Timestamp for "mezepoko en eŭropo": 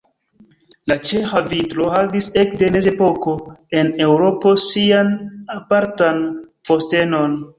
2.77-4.55